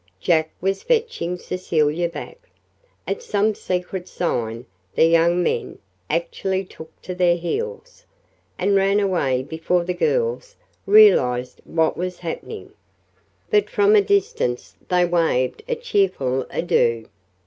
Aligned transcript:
Jack 0.19 0.49
was 0.61 0.81
fetching 0.81 1.37
Cecilia 1.37 2.09
back. 2.09 2.39
At 3.05 3.21
some 3.21 3.53
secret 3.53 4.07
sign 4.07 4.65
the 4.95 5.05
young 5.05 5.43
men 5.43 5.77
actually 6.09 6.65
took 6.65 6.99
to 7.03 7.13
their 7.13 7.35
heels, 7.35 8.05
and 8.57 8.75
ran 8.75 8.99
away 8.99 9.43
before 9.43 9.83
the 9.83 9.93
girls 9.93 10.55
realized 10.87 11.61
what 11.65 11.97
was 11.97 12.17
happening. 12.17 12.73
But 13.51 13.69
from 13.69 13.95
a 13.95 14.01
distance 14.01 14.75
they 14.89 15.05
waved 15.05 15.61
a 15.67 15.75
cheerful 15.75 16.47
adieu. 16.49 17.05